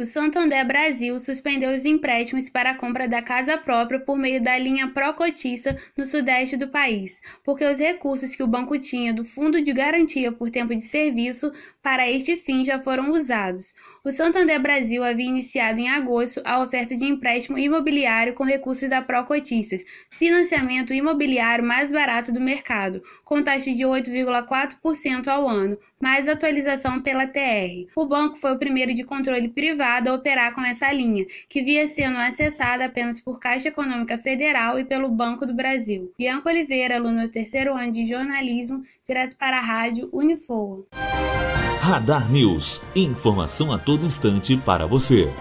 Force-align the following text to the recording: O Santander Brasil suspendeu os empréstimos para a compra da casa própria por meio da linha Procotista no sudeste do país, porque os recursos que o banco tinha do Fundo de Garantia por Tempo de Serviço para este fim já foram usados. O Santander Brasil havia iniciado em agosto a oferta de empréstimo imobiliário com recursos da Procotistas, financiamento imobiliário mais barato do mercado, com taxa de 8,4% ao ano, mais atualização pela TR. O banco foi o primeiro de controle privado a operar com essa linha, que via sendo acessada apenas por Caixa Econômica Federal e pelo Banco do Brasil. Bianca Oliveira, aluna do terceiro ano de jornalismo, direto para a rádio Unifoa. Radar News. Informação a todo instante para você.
O 0.00 0.06
Santander 0.06 0.66
Brasil 0.66 1.18
suspendeu 1.18 1.72
os 1.72 1.84
empréstimos 1.84 2.48
para 2.48 2.70
a 2.70 2.74
compra 2.74 3.06
da 3.06 3.20
casa 3.20 3.58
própria 3.58 4.00
por 4.00 4.16
meio 4.16 4.42
da 4.42 4.56
linha 4.56 4.88
Procotista 4.88 5.76
no 5.94 6.06
sudeste 6.06 6.56
do 6.56 6.68
país, 6.68 7.20
porque 7.44 7.66
os 7.66 7.78
recursos 7.78 8.34
que 8.34 8.42
o 8.42 8.46
banco 8.46 8.78
tinha 8.78 9.12
do 9.12 9.26
Fundo 9.26 9.60
de 9.60 9.74
Garantia 9.74 10.32
por 10.32 10.48
Tempo 10.48 10.74
de 10.74 10.80
Serviço 10.80 11.52
para 11.82 12.10
este 12.10 12.38
fim 12.38 12.64
já 12.64 12.80
foram 12.80 13.10
usados. 13.10 13.74
O 14.02 14.10
Santander 14.10 14.58
Brasil 14.58 15.04
havia 15.04 15.26
iniciado 15.26 15.78
em 15.78 15.90
agosto 15.90 16.40
a 16.46 16.62
oferta 16.62 16.96
de 16.96 17.04
empréstimo 17.04 17.58
imobiliário 17.58 18.32
com 18.32 18.42
recursos 18.42 18.88
da 18.88 19.02
Procotistas, 19.02 19.84
financiamento 20.08 20.94
imobiliário 20.94 21.62
mais 21.62 21.92
barato 21.92 22.32
do 22.32 22.40
mercado, 22.40 23.02
com 23.22 23.42
taxa 23.42 23.70
de 23.70 23.84
8,4% 23.84 25.28
ao 25.28 25.46
ano, 25.46 25.76
mais 26.00 26.26
atualização 26.26 27.02
pela 27.02 27.26
TR. 27.26 27.90
O 27.94 28.06
banco 28.06 28.36
foi 28.36 28.52
o 28.54 28.58
primeiro 28.58 28.94
de 28.94 29.04
controle 29.04 29.50
privado 29.50 29.89
a 29.98 30.14
operar 30.14 30.54
com 30.54 30.62
essa 30.62 30.92
linha, 30.92 31.26
que 31.48 31.62
via 31.62 31.88
sendo 31.88 32.18
acessada 32.18 32.84
apenas 32.84 33.20
por 33.20 33.40
Caixa 33.40 33.68
Econômica 33.68 34.16
Federal 34.18 34.78
e 34.78 34.84
pelo 34.84 35.08
Banco 35.08 35.44
do 35.44 35.54
Brasil. 35.54 36.12
Bianca 36.18 36.48
Oliveira, 36.48 36.96
aluna 36.96 37.26
do 37.26 37.32
terceiro 37.32 37.74
ano 37.74 37.92
de 37.92 38.04
jornalismo, 38.06 38.82
direto 39.06 39.36
para 39.36 39.58
a 39.58 39.60
rádio 39.60 40.08
Unifoa. 40.12 40.84
Radar 41.80 42.30
News. 42.30 42.80
Informação 42.94 43.72
a 43.72 43.78
todo 43.78 44.06
instante 44.06 44.56
para 44.56 44.86
você. 44.86 45.32